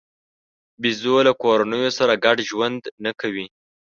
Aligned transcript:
بیزو 0.81 1.15
له 1.27 1.33
کورنیو 1.41 1.95
سره 1.97 2.13
ګډ 2.25 2.37
ژوند 2.49 2.81
نه 3.03 3.11
کوي. 3.19 3.45